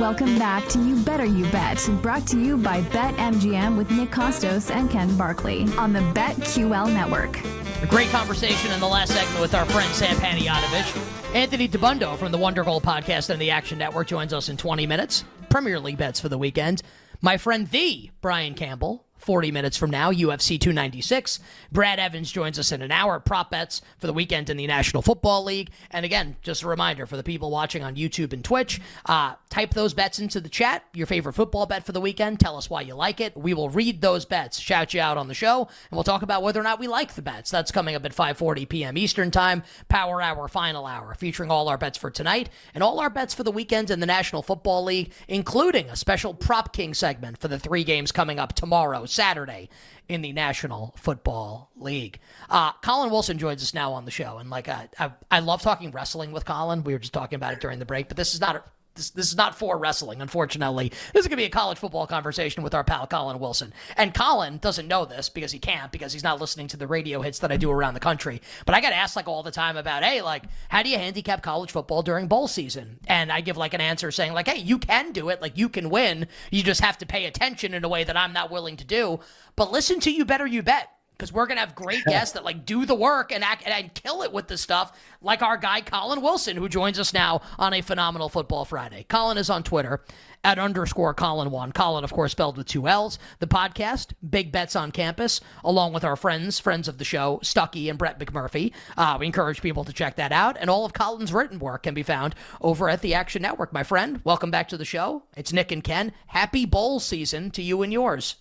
[0.00, 4.74] Welcome back to You Better You Bet, brought to you by BetMGM with Nick Kostos
[4.74, 7.38] and Ken Barkley on the BetQL network.
[7.80, 11.32] A great conversation in the last segment with our friend Sam Panayotovich.
[11.32, 15.22] Anthony Dabbundo from the Wondergoal podcast and the Action Network joins us in 20 minutes.
[15.48, 16.82] Premier League bets for the weekend.
[17.20, 21.40] My friend, the Brian Campbell, 40 minutes from now, UFC 296.
[21.72, 23.18] Brad Evans joins us in an hour.
[23.18, 25.70] Prop bets for the weekend in the National Football League.
[25.90, 29.72] And again, just a reminder for the people watching on YouTube and Twitch, uh, type
[29.72, 30.84] those bets into the chat.
[30.92, 32.38] Your favorite football bet for the weekend.
[32.38, 33.36] Tell us why you like it.
[33.36, 36.42] We will read those bets, shout you out on the show, and we'll talk about
[36.42, 37.50] whether or not we like the bets.
[37.50, 38.98] That's coming up at 5:40 p.m.
[38.98, 39.62] Eastern Time.
[39.88, 43.42] Power Hour, Final Hour, featuring all our bets for tonight and all our bets for
[43.42, 47.58] the weekend in the National Football League, including a special Prop King segment for the
[47.58, 49.68] three games coming up tomorrow, Saturday,
[50.08, 52.20] in the National Football League.
[52.50, 55.62] Uh, Collin Wilson joins us now on the show, and like I, I, I love
[55.62, 56.84] talking wrestling with Collin.
[56.84, 58.62] We were just talking about it during the break, but this is not a,
[58.94, 60.90] this, this is not for wrestling, unfortunately.
[61.12, 63.72] This is going to be a college football conversation with our pal Collin Wilson.
[63.96, 67.20] And Collin doesn't know this because he can't, because he's not listening to the radio
[67.20, 68.40] hits that I do around the country.
[68.66, 71.42] But I get asked like all the time about, hey, like, how do you handicap
[71.42, 72.98] college football during bowl season?
[73.06, 75.42] And I give like an answer saying, like, hey, you can do it.
[75.42, 76.28] Like, you can win.
[76.50, 79.20] You just have to pay attention in a way that I'm not willing to do.
[79.56, 82.66] But listen to You Better You Bet because we're gonna have great guests that like
[82.66, 86.20] do the work and act and kill it with the stuff, like our guy Collin
[86.20, 89.04] Wilson, who joins us now on a phenomenal Football Friday.
[89.08, 90.00] Collin is on Twitter
[90.42, 91.72] at underscore Collin one.
[91.72, 93.18] Collin, of course, spelled with two L's.
[93.38, 97.88] The podcast, Big Bets on Campus, along with our friends, friends of the show, Stuckey
[97.88, 98.72] and Brett McMurphy.
[98.96, 101.94] Uh, we encourage people to check that out, and all of Collin's written work can
[101.94, 103.72] be found over at the Action Network.
[103.72, 105.22] My friend, welcome back to the show.
[105.36, 106.12] It's Nick and Ken.
[106.26, 108.36] Happy bowl season to you and yours.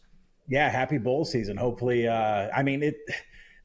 [0.48, 1.58] Yeah, happy bowl season.
[1.58, 2.98] Hopefully, uh, I mean it.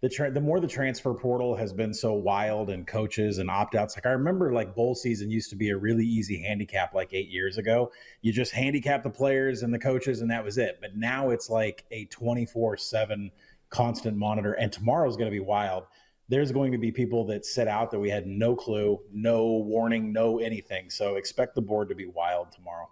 [0.01, 3.75] The tra- the more the transfer portal has been so wild and coaches and opt
[3.75, 3.97] outs.
[3.97, 7.29] Like I remember, like bowl season used to be a really easy handicap like eight
[7.29, 7.91] years ago.
[8.23, 10.79] You just handicap the players and the coaches, and that was it.
[10.81, 13.33] But now it's like a twenty four seven
[13.71, 14.53] constant monitor.
[14.53, 15.85] And tomorrow's going to be wild.
[16.29, 20.13] There's going to be people that set out that we had no clue, no warning,
[20.13, 20.91] no anything.
[20.91, 22.89] So expect the board to be wild tomorrow.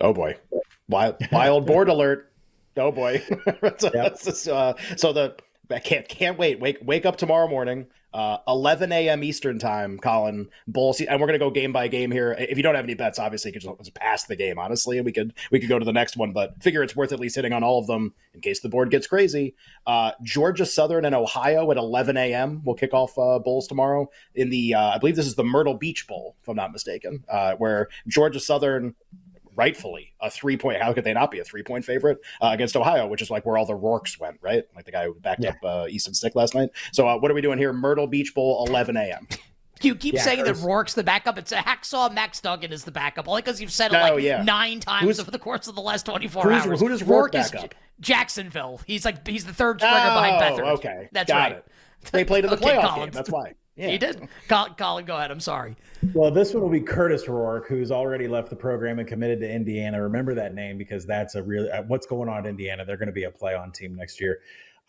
[0.00, 0.38] Oh boy,
[0.88, 2.32] wild wild board alert.
[2.76, 3.22] Oh boy.
[3.78, 4.18] so, Yep.
[4.50, 5.36] uh, so the
[5.70, 6.60] I can't can't wait.
[6.60, 9.22] Wake wake up tomorrow morning, uh, 11 a.m.
[9.22, 12.34] Eastern time, Collin Bull, and we're gonna go game by game here.
[12.36, 14.58] If you don't have any bets, obviously, you could just pass the game.
[14.58, 17.12] Honestly, and we could we could go to the next one, but figure it's worth
[17.12, 19.54] at least hitting on all of them in case the board gets crazy.
[19.86, 22.62] Uh, Georgia Southern and Ohio at 11 a.m.
[22.64, 25.74] will kick off uh, bowls tomorrow in the uh, I believe this is the Myrtle
[25.74, 28.96] Beach Bowl, if I'm not mistaken, uh, where Georgia Southern
[29.60, 30.80] rightfully a three point.
[30.82, 33.44] How could they not be a three point favorite uh, against Ohio, which is like
[33.46, 34.64] where all the Rourkes went, right?
[34.74, 35.50] Like the guy who backed Yeah.
[35.50, 36.70] up uh, Easton Stick last night.
[36.92, 37.72] So uh, what are we doing here?
[37.72, 39.26] Myrtle Beach Bowl, 11 a.m.
[39.82, 40.62] You keep Yeah, saying that Chris.
[40.62, 41.38] Rourke's the backup.
[41.38, 42.12] It's a hacksaw.
[42.12, 44.42] Max Duggan is the backup, only because you've said it Oh, like yeah.
[44.42, 46.80] nine times Who's- over the course of the last 24 hours.
[46.80, 47.74] who does Rourke is back up?
[47.98, 48.82] Jacksonville.
[48.86, 50.68] He's like he's the third stringer behind Oh, Beathard.
[50.78, 51.08] okay.
[51.12, 51.52] that's Got right.
[51.52, 51.66] it.
[52.12, 53.06] They played in the Okay, playoff Collin.
[53.06, 53.12] game.
[53.12, 53.54] That's why.
[53.76, 53.88] Yeah.
[53.88, 54.28] He did.
[54.48, 55.30] Collin, Collin, go ahead.
[55.30, 55.76] I'm sorry.
[56.12, 59.50] Well, this one will be Kurtis Rourke, who's already left the program and committed to
[59.50, 60.02] Indiana.
[60.02, 62.84] Remember that name because that's a real uh, what's going on at Indiana.
[62.84, 64.40] They're going to be a play on team next year.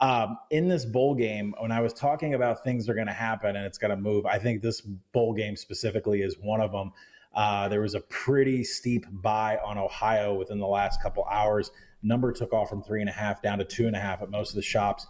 [0.02, 3.56] Um, in this bowl game, when I was talking about things are going to happen
[3.56, 6.92] and it's going to move, I think this bowl game specifically is one of them.
[7.36, 11.72] Uh, there was a pretty steep buy on Ohio within the last couple hours.
[12.04, 14.32] Number took off from three and a half down to two and a half at
[14.32, 15.06] most of the shops.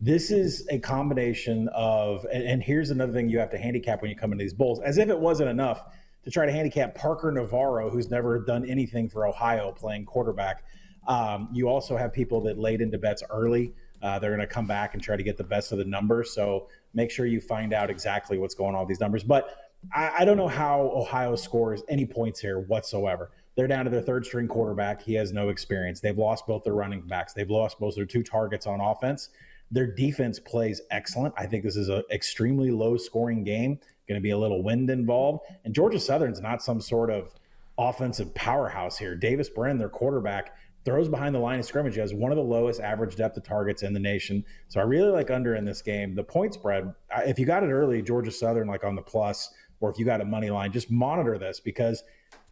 [0.00, 4.16] This is a combination of, and, here's another thing you have to handicap when you
[4.16, 5.84] come into these bowls, as if it wasn't enough
[6.24, 10.64] to try to handicap Parker Navarro, who's never done anything for Ohio playing quarterback.
[11.08, 13.72] Um, you also have people that laid into bets early.
[14.02, 16.32] Uh, they're going to come back and try to get the best of the numbers.
[16.32, 19.24] So make sure you find out exactly what's going on with these numbers.
[19.24, 23.30] But I, I don't know how Ohio scores any points here whatsoever.
[23.54, 25.00] They're down to their third string quarterback.
[25.00, 26.00] He has no experience.
[26.00, 27.32] They've lost both their running backs.
[27.32, 29.30] They've lost both their two targets on offense.
[29.70, 31.34] Their defense plays excellent.
[31.36, 33.78] I think this is an extremely low scoring game.
[34.08, 35.44] Going to be a little wind involved.
[35.64, 37.34] And Georgia Southern's not some sort of
[37.76, 39.16] offensive powerhouse here.
[39.16, 40.54] Davis Brin, their quarterback,
[40.84, 41.96] throws behind the line of scrimmage.
[41.96, 44.44] Has one of the lowest average depth of targets in the nation.
[44.68, 46.14] So I really like under in this game.
[46.14, 46.94] The point spread,
[47.26, 50.20] if you got it early, Georgia Southern, like on the plus, or if you got
[50.20, 52.04] a money line, just monitor this because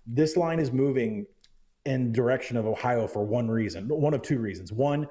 [0.07, 1.27] this line is moving
[1.87, 4.73] in direction of Ohio for one reason, one of two reasons.
[4.73, 5.07] One,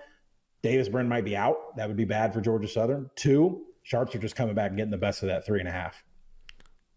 [0.63, 1.75] Davis Brin might be out.
[1.75, 3.09] That would be bad for Georgia Southern.
[3.15, 5.71] Two, Sharps are just coming back and getting the best of that three and a
[5.71, 6.03] half.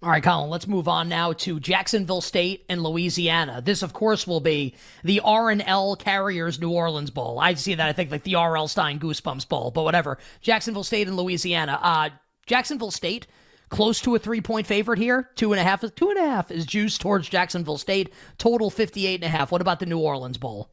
[0.02, 3.62] All right, Collin, let's move on now to Jacksonville State and Louisiana.
[3.64, 7.40] This, of course, will be the R&L Carriers New Orleans Bowl.
[7.40, 8.68] I see that, I think, like the R.L.
[8.68, 10.19] Stine Goosebumps Bowl, but whatever.
[10.42, 11.80] Jacksonville State and Louisiana.
[11.82, 12.10] Uh,
[12.46, 13.26] Jacksonville State
[13.70, 15.30] close to a three point favorite here.
[15.34, 15.82] Two and a half.
[15.94, 18.12] Two and a half is juiced towards Jacksonville State.
[18.38, 19.50] Total 58 and a half.
[19.50, 20.70] What about the New Orleans Bowl?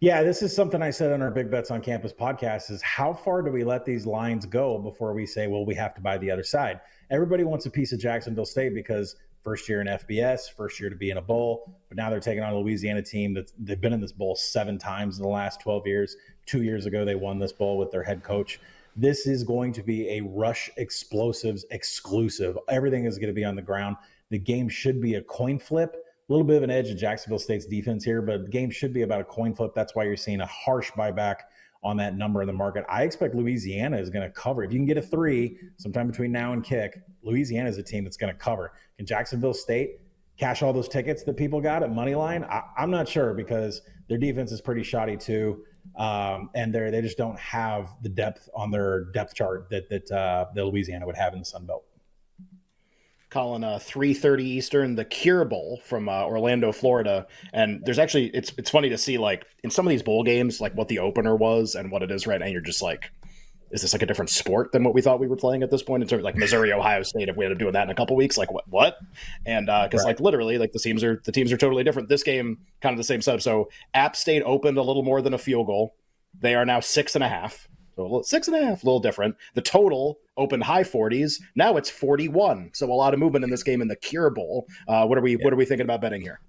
[0.00, 3.14] Yeah, this is something I said on our Big Bets on Campus podcast is how
[3.14, 6.18] far do we let these lines go before we say, well, we have to buy
[6.18, 6.80] the other side?
[7.10, 10.96] Everybody wants a piece of Jacksonville State because first year in FBS, first year to
[10.96, 13.94] be in a bowl, but now they're taking on a Louisiana team that they've been
[13.94, 16.16] in this bowl seven times in the last 12 years.
[16.44, 18.60] Two years ago, they won this bowl with their head coach.
[18.96, 22.58] This is going to be a Rush Explosives exclusive.
[22.68, 23.96] Everything is going to be on the ground.
[24.28, 25.96] The game should be a coin flip.
[26.28, 28.92] A little bit of an edge of Jacksonville State's defense here, but the game should
[28.92, 29.72] be about a coin flip.
[29.74, 31.36] That's why you're seeing a harsh buyback
[31.84, 32.84] on that number in the market.
[32.88, 34.64] I expect Louisiana is going to cover.
[34.64, 38.02] If you can get a three sometime between now and kick, Louisiana is a team
[38.02, 38.72] that's going to cover.
[38.96, 40.00] Can Jacksonville State
[40.36, 42.44] cash all those tickets that people got at money line?
[42.44, 45.62] I, am not sure because their defense is pretty shoddy too
[45.96, 50.10] um, and they they just don't have the depth on their depth chart that that
[50.10, 51.84] uh, the Louisiana would have in the Sun Belt.
[53.30, 58.52] Collin uh, 3:30 Eastern, the Cure Bowl from uh, Orlando, Florida, and there's actually it's
[58.56, 61.34] it's funny to see like in some of these bowl games like what the opener
[61.34, 62.46] was and what it is right now.
[62.46, 63.10] You're just like,
[63.72, 65.82] is this like a different sport than what we thought we were playing at this
[65.82, 67.28] point in terms of like Missouri, Ohio State?
[67.28, 68.96] If we end up doing that in a couple weeks, like what what?
[69.44, 70.06] And because uh, right.
[70.06, 72.08] like literally like the teams are the teams are totally different.
[72.08, 73.42] This game kind of the same setup.
[73.42, 75.96] So App State opened a little more than a field goal.
[76.38, 77.66] They are now six and a half.
[77.96, 79.36] So six and a half, a little different.
[79.54, 81.40] The total opened high 40s.
[81.54, 82.70] Now it's 41.
[82.74, 84.68] So a lot of movement in this game in the Cure Bowl.
[84.86, 85.38] Uh, what are we yeah.
[85.44, 86.40] What are we thinking about betting here?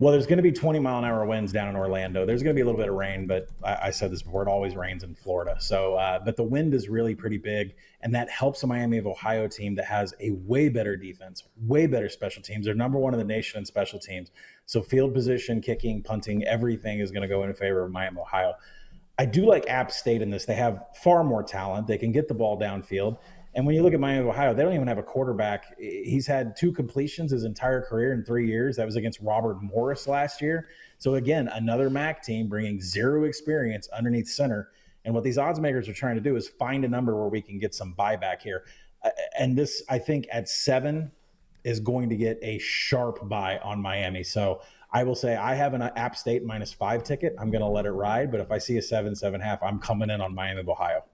[0.00, 2.26] Well, there's going to be 20 mile an hour winds down in Orlando.
[2.26, 4.42] There's going to be a little bit of rain, but I, I said this before.
[4.42, 5.56] It always rains in Florida.
[5.60, 9.06] So, uh, but the wind is really pretty big, and that helps a Miami of
[9.06, 12.66] Ohio team that has a way better defense, way better special teams.
[12.66, 14.32] They're number one in the nation in special teams.
[14.66, 18.54] So, field position, kicking, punting, everything is going to go in favor of Miami, Ohio.
[19.18, 20.44] I do like App State in this.
[20.44, 21.86] They have far more talent.
[21.86, 23.18] They can get the ball downfield.
[23.54, 25.78] And when you look at Miami of Ohio, they don't even have a quarterback.
[25.78, 28.76] He's had two completions his entire career in three years.
[28.76, 30.68] That was against Robert Morris last year.
[30.98, 34.70] So again, another MAC team bringing zero experience underneath center.
[35.04, 37.40] And what these odds makers are trying to do is find a number where we
[37.40, 38.64] can get some buyback here.
[39.04, 41.12] Uh, and this, I think, at seven
[41.64, 44.22] is going to get a sharp buy on Miami.
[44.22, 44.60] So
[44.92, 47.34] I will say I have an App State minus five ticket.
[47.38, 48.30] I'm going to let it ride.
[48.30, 51.04] But if I see a seven, seven half, I'm coming in on Miami of Ohio.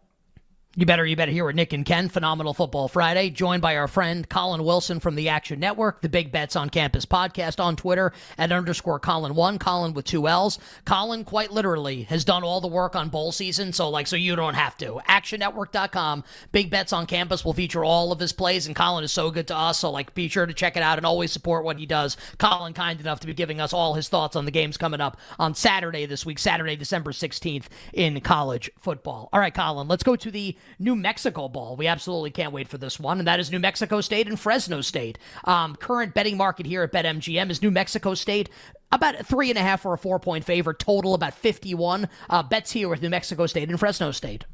[0.76, 3.88] You better, you better hear with Nick and Ken, Phenomenal Football Friday, joined by our
[3.88, 8.12] friend Collin Wilson from the Action Network, the Big Bets on Campus podcast on Twitter
[8.38, 10.60] at underscore Collin one, Collin with two L's.
[10.84, 14.36] Collin quite literally has done all the work on bowl season, so like, so you
[14.36, 15.00] don't have to.
[15.08, 19.32] ActionNetwork.com, Big Bets on Campus will feature all of his plays, and Collin is so
[19.32, 21.80] good to us, so like, be sure to check it out and always support what
[21.80, 22.16] he does.
[22.38, 25.16] Collin, kind enough to be giving us all his thoughts on the games coming up
[25.36, 29.28] on Saturday this week, Saturday, December 16th in college football.
[29.32, 31.76] All right, Collin, let's go to the New Mexico Bowl.
[31.76, 34.80] We absolutely can't wait for this one, and that is New Mexico State and Fresno
[34.80, 35.18] State.
[35.44, 38.50] Um, current betting market here at BetMGM is New Mexico State
[38.92, 42.08] about a three and a half or a four point favorite, total about 51.
[42.28, 44.44] Uh, bets here with New Mexico State and Fresno State.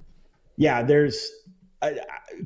[0.56, 1.30] Yeah, there's
[1.82, 1.90] uh,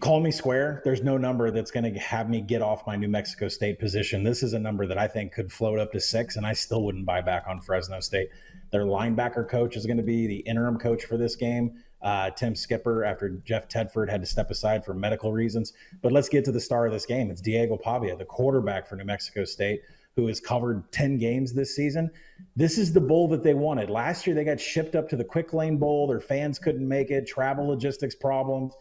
[0.01, 0.83] call me square.
[0.85, 4.25] There's no number that's going to have me get off my New Mexico State position.
[4.25, 6.83] This is a number that I think could float up to six, and I still
[6.83, 8.29] wouldn't buy back on Fresno State.
[8.73, 12.55] Their linebacker coach is going to be the interim coach for this game uh, Tim
[12.55, 15.73] Skipper after Jeff Tedford had to step aside for medical reasons.
[16.03, 17.31] But let's get to the star of this game.
[17.31, 19.83] It's Diego Pavia, the quarterback for New Mexico State,
[20.17, 22.11] who has covered 10 games this season.
[22.57, 23.91] This is the bowl that they wanted.
[23.91, 26.07] Last year, they got shipped up to the Quick Lane Bowl.
[26.07, 28.73] Their fans couldn't make it, travel logistics problems.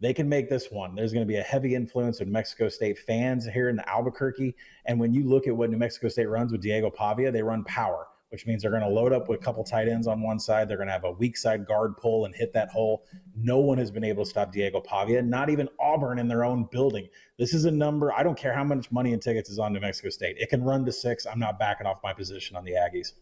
[0.00, 0.94] They can make this one.
[0.94, 4.54] There's going to be a heavy influence of Mexico State fans here in the Albuquerque.
[4.84, 7.64] And when you look at what New Mexico State runs with Diego Pavia, they run
[7.64, 10.38] power which means they're going to load up with a couple tight ends on one
[10.38, 10.68] side.
[10.68, 13.04] They're going to have a weak side guard pull and hit that hole.
[13.34, 16.68] No one has been able to stop Diego Pavia, not even Auburn in their own
[16.70, 17.08] building.
[17.38, 18.12] This is a number.
[18.12, 20.36] I don't care how much money and tickets is on New Mexico State.
[20.38, 21.26] It can run to six.
[21.26, 23.12] I'm not backing off my position on the Aggies.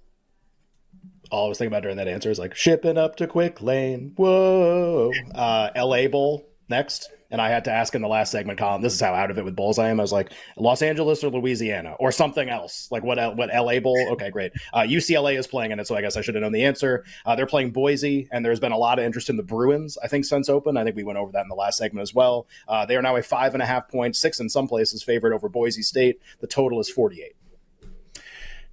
[1.31, 4.13] All I was thinking about during that answer is like shipping up to Quick Lane.
[4.17, 5.13] Whoa.
[5.35, 8.95] Uh, LA Bowl next and I had to ask in the last segment, Collin, this
[8.95, 10.01] is how out of it with Bulls I am.
[10.01, 12.89] I was like, Los Angeles or Louisiana or something else.
[12.91, 13.95] Like what what LA Bowl?
[14.13, 14.53] Okay, great.
[14.73, 17.05] Uh, UCLA is playing in it, so I guess I should have known the answer.
[17.27, 20.09] Uh, they're playing Boise, and there's been a lot of interest in the Bruins, I
[20.09, 20.79] think, since open.
[20.79, 22.47] I think we went over that in the last segment as well.
[22.69, 25.35] Uh, they are now a five and a half point, six in some places, favorite
[25.35, 26.19] over Boise State.
[26.41, 27.37] The total is 48.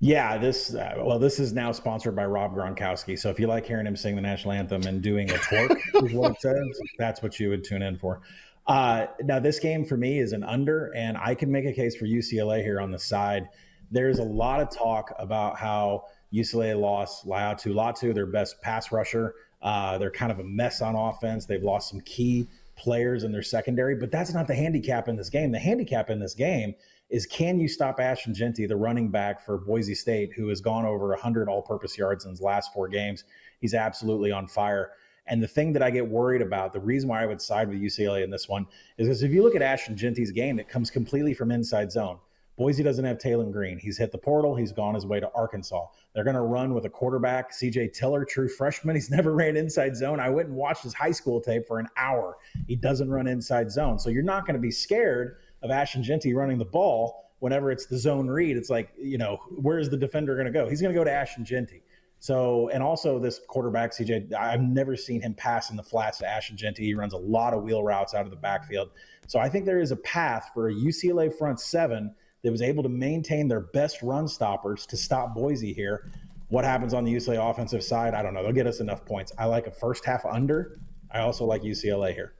[0.03, 3.17] Yeah, this uh, well, this is now sponsored by Rob Gronkowski.
[3.17, 6.13] So if you like hearing him sing the national anthem and doing a twerk, is
[6.13, 6.81] what it says.
[6.97, 8.19] That's what you would tune in for.
[8.65, 11.95] Uh, now, this game for me is an under, and I can make a case
[11.95, 13.49] for UCLA here on the side.
[13.91, 19.35] There's a lot of talk about how UCLA lost Laiatu Latu, their best pass rusher.
[19.61, 21.45] Uh, they're kind of a mess on offense.
[21.45, 25.29] They've lost some key players in their secondary, but that's not the handicap in this
[25.29, 25.51] game.
[25.51, 26.73] The handicap in this game
[27.09, 30.85] is can you stop Ashton Jeanty, the running back for Boise State, who has gone
[30.85, 33.23] over 100 all purpose yards in his last four games?
[33.61, 34.91] He's absolutely on fire.
[35.27, 37.79] And the thing that I get worried about, the reason why I would side with
[37.79, 40.89] UCLA in this one, is because if you look at Ashton Jeanty's game, it comes
[40.89, 42.19] completely from inside zone.
[42.55, 43.79] Boise doesn't have Taylen Green.
[43.79, 44.55] He's hit the portal.
[44.55, 45.87] He's gone his way to Arkansas.
[46.13, 48.95] They're going to run with a quarterback, CJ Tiller, true freshman.
[48.95, 50.19] He's never ran inside zone.
[50.19, 52.37] I went and watched his high school tape for an hour.
[52.67, 53.97] He doesn't run inside zone.
[53.97, 57.87] So you're not going to be scared of Ashton Jeanty running the ball whenever it's
[57.87, 58.55] the zone read.
[58.55, 60.69] It's like, you know, where's the defender going to go?
[60.69, 61.81] He's going to go to Ashton Jeanty.
[62.23, 66.25] So, and also this quarterback, CJ, I've never seen him pass in the flats to
[66.25, 66.85] Ashton Jeanty.
[66.85, 68.91] He runs a lot of wheel routes out of the backfield.
[69.27, 72.81] So I think there is a path for a UCLA front seven that was able
[72.83, 76.13] to maintain their best run stoppers to stop Boise here.
[76.47, 78.13] What happens on the UCLA offensive side?
[78.13, 78.41] I don't know.
[78.41, 79.33] They'll get us enough points.
[79.37, 80.79] I like a first half under.
[81.11, 82.35] I also like UCLA here.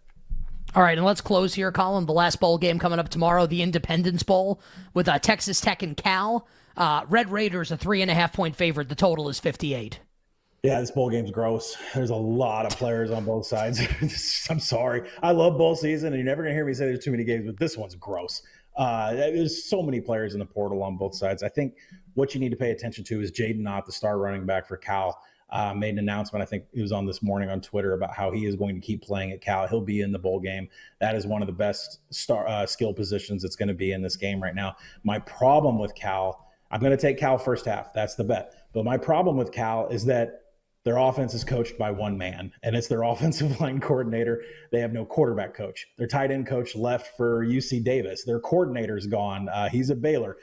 [0.75, 2.05] All right, and let's close here, Collin.
[2.05, 4.61] The last bowl game coming up tomorrow, the Independence Bowl
[4.93, 6.47] with uh, Texas Tech and Cal.
[6.75, 8.89] Uh, Red Raiders a three and a half point favorite.
[8.89, 9.99] The total is 58.
[10.63, 11.75] Yeah, this bowl game's gross.
[11.93, 13.81] There's a lot of players on both sides.
[14.49, 15.09] I'm sorry.
[15.21, 17.45] I love bowl season, and you're never gonna hear me say there's too many games,
[17.45, 18.41] but this one's gross.
[18.75, 21.43] Uh, there's so many players in the portal on both sides.
[21.43, 21.75] I think
[22.13, 24.77] what you need to pay attention to is Jaydn Ott, the star running back for
[24.77, 25.21] Cal.
[25.49, 26.41] Uh, made an announcement.
[26.41, 28.81] I think it was on this morning on Twitter about how he is going to
[28.81, 29.67] keep playing at Cal.
[29.67, 30.67] He'll be in the bowl game.
[30.99, 34.01] That is one of the best star uh, skill positions that's going to be in
[34.01, 34.75] this game right now.
[35.03, 36.42] My problem with Cal
[36.73, 37.93] I'm going to take Cal first half.
[37.93, 38.51] That's the bet.
[38.73, 40.39] But my problem with Cal is that
[40.83, 44.41] their offense is coached by one man, and it's their offensive line coordinator.
[44.71, 45.85] They have no quarterback coach.
[45.97, 48.23] Their tight end coach left for UC Davis.
[48.23, 49.49] Their coordinator's gone.
[49.49, 50.37] Uh, he's a Baylor.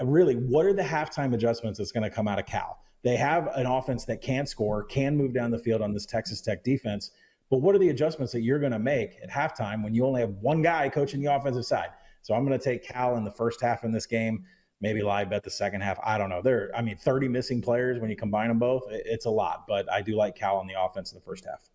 [0.00, 2.78] Really, what are the halftime adjustments that's going to come out of Cal?
[3.02, 6.40] They have an offense that can score, can move down the field on this Texas
[6.40, 7.10] Tech defense.
[7.50, 10.20] But what are the adjustments that you're going to make at halftime when you only
[10.20, 11.88] have one guy coaching the offensive side?
[12.22, 14.44] So I'm going to take Cal in the first half in this game
[14.82, 15.98] maybe live bet the second half.
[16.04, 16.42] I don't know.
[16.42, 19.64] There, I mean, 30 missing players when you combine them both, it's a lot.
[19.66, 21.70] But I do like Cal on the offense in the first half.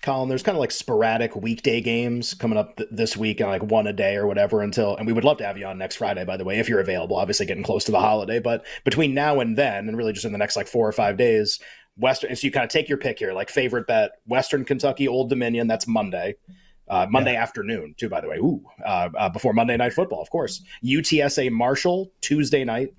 [0.00, 3.62] Collin, there's kind of like sporadic weekday games coming up th- this week and like
[3.62, 5.96] one a day or whatever until, and we would love to have you on next
[5.96, 8.38] Friday, by the way, if you're available, obviously getting close to the holiday.
[8.38, 11.18] But between now and then, and really just in the next like four or five
[11.18, 11.60] days,
[11.96, 15.28] Western, so you kind of take your pick here, like favorite bet, Western Kentucky, Old
[15.28, 16.36] Dominion, that's Monday
[16.90, 17.42] uh, Monday yeah.
[17.42, 18.36] afternoon, too, by the way.
[18.36, 20.62] Ooh, uh, uh, before Monday Night Football, of course.
[20.84, 22.92] UTSA Marshall, Tuesday night.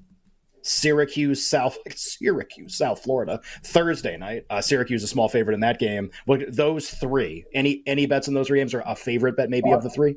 [0.63, 4.45] Syracuse, South Syracuse, South Florida, Thursday night.
[4.49, 6.11] Uh, Syracuse a small favorite in that game.
[6.25, 7.45] What those three?
[7.53, 10.15] Any any bets in those three games, or a favorite bet maybe of the three?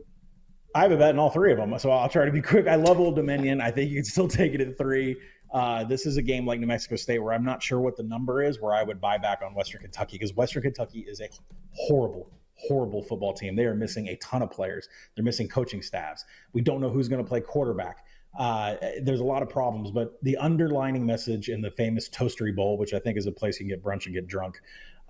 [0.75, 2.66] I have a bet in all three of them, so I'll try to be quick.
[2.66, 3.61] I love Old Dominion.
[3.61, 5.16] I think you can still take it at three.
[5.52, 8.02] Uh, this is a game like New Mexico State where I'm not sure what the
[8.02, 11.28] number is, where I would buy back on Western Kentucky because Western Kentucky is a
[11.75, 13.57] horrible, horrible football team.
[13.57, 14.89] They are missing a ton of players.
[15.15, 16.25] They're missing coaching staffs.
[16.53, 18.05] We don't know who's going to play quarterback.
[18.39, 22.77] Uh, there's a lot of problems, but the underlining message in the famous Toastery Bowl,
[22.79, 24.61] which I think is a place you can get brunch and get drunk,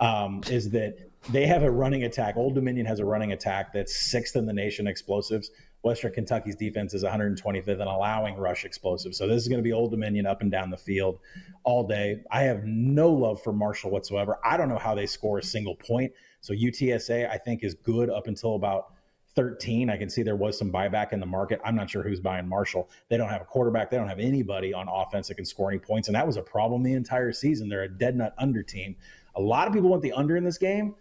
[0.01, 0.97] um, is that
[1.31, 2.37] they have a running attack.
[2.37, 5.51] Old Dominion has a running attack that's sixth in the nation explosives.
[5.85, 9.19] Western Kentucky's defense is 125th in allowing rush explosives.
[9.19, 11.19] So this is going to be Old Dominion up and down the field
[11.63, 12.23] all day.
[12.31, 14.39] I have no love for Marshall whatsoever.
[14.45, 16.13] I don't know how they score a single point.
[16.41, 18.95] So UTSA, I think, is good up until about
[19.37, 19.91] 13.
[19.91, 21.61] I can see there was some buyback in the market.
[21.65, 22.89] I'm not sure who's buying Marshall.
[23.11, 23.91] They don't have a quarterback.
[23.91, 26.09] They don't have anybody on offense that can score any points.
[26.09, 27.69] And that was a problem the entire season.
[27.69, 28.97] They're a dead nut under team.
[29.35, 30.95] A lot of people want the under in this game,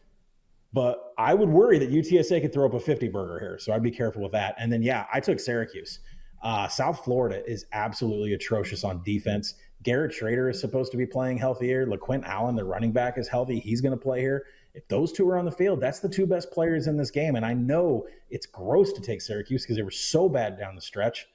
[0.74, 3.60] but I would worry that UTSA could throw up a 50 burger here.
[3.60, 4.56] So I'd be careful with that.
[4.58, 6.00] And then, yeah, I took Syracuse.
[6.42, 9.54] Uh, South Florida is absolutely atrocious on defense.
[9.84, 11.86] Garrett Shrader is supposed to be playing healthier.
[11.86, 13.60] LeQuint Allen, the running back, is healthy.
[13.60, 14.46] He's going to play here.
[14.74, 17.36] If those two are on the field, that's the two best players in this game.
[17.36, 20.82] And I know it's gross to take Syracuse because they were so bad down the
[20.82, 21.28] stretch,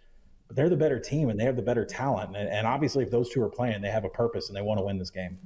[0.48, 2.36] but they're the better team and they have the better talent.
[2.36, 4.78] And, and obviously, if those two are playing, they have a purpose and they want
[4.78, 5.38] to win this game.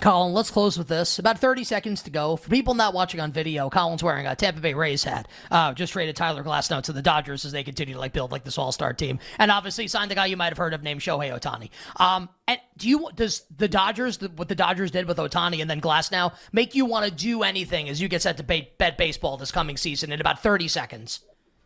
[0.00, 1.18] Collin, let's close with this.
[1.18, 2.36] About 30 seconds to go.
[2.36, 5.26] For people not watching on video, Collin's wearing a Tampa Bay Rays hat.
[5.50, 8.44] Uh, just traded Tyler Glasnow to the Dodgers as they continue to like build like
[8.44, 11.36] this all-star team, and obviously signed the guy you might have heard of named Shohei
[11.36, 11.70] Ohtani.
[11.96, 15.80] Um, and do you does the Dodgers what the Dodgers did with Ohtani and then
[15.80, 19.36] Glasnow make you want to do anything as you get set to bet, bet baseball
[19.36, 21.20] this coming season in about 30 seconds?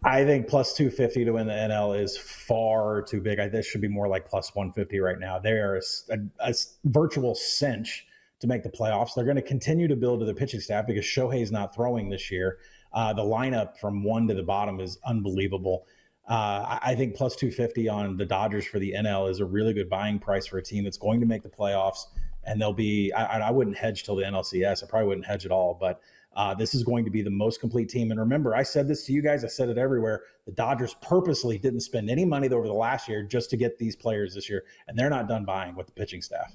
[0.04, 3.38] I think plus 250 to win the NL is far too big.
[3.38, 5.38] I, this should be more like plus 150 right now.
[5.38, 8.06] They are a, a, a virtual cinch
[8.42, 9.14] to make the playoffs.
[9.14, 12.30] They're going to continue to build to the pitching staff because Shohei's not throwing this
[12.30, 12.58] year.
[12.92, 15.86] Uh, the lineup from one to the bottom is unbelievable.
[16.28, 19.88] Uh, I think plus 250 on the Dodgers for the NL is a really good
[19.88, 22.06] buying price for a team that's going to make the playoffs.
[22.44, 24.82] And they'll be, I, I wouldn't hedge till the NLCS.
[24.82, 26.00] I probably wouldn't hedge at all, but
[26.34, 28.10] uh, this is going to be the most complete team.
[28.10, 30.22] And remember, I said this to you guys, I said it everywhere.
[30.46, 33.94] The Dodgers purposely didn't spend any money over the last year just to get these
[33.94, 36.52] players this year, and they're not done buying with the pitching staff.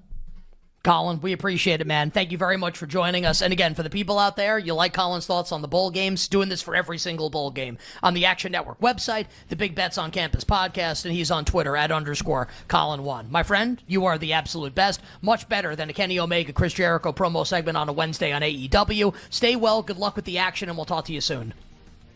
[0.88, 2.12] Collin, we appreciate it, man.
[2.12, 3.42] Thank you very much for joining us.
[3.42, 6.30] And again, for the people out there, you like Collin's thoughts on the bowl games,
[6.30, 9.98] doing this for every single bowl game on the Action Network website, the Big Bets
[9.98, 13.30] on Campus podcast, and he's on Twitter at underscore Collin1.
[13.30, 15.02] My friend, you are the absolute best.
[15.22, 19.14] Much better than a Kenny Omega, Chris Jericho promo segment on a Wednesday on AEW.
[19.30, 21.54] Stay well, good luck with the action, and we'll talk to you soon.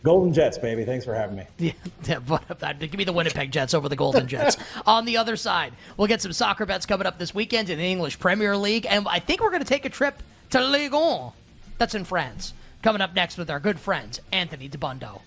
[0.02, 0.84] Golden Jets, baby.
[0.84, 1.46] Thanks for having me.
[1.58, 1.72] Yeah,
[2.04, 4.56] yeah give uh, me the Winnipeg Jets over the Golden Jets.
[4.86, 7.84] On the other side, we'll get some soccer bets coming up this weekend in the
[7.84, 11.32] English Premier League, and I think we're going to take a trip to Ligue 1.
[11.78, 12.52] That's in France.
[12.82, 15.20] Coming up next with our good friend Anthony Dabbundo.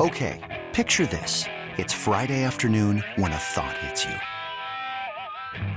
[0.00, 1.44] Okay, picture this:
[1.76, 4.14] it's Friday afternoon when a thought hits you.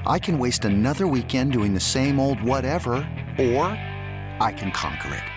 [0.05, 2.93] I can waste another weekend doing the same old whatever,
[3.37, 3.65] or
[4.39, 5.36] I can conquer it.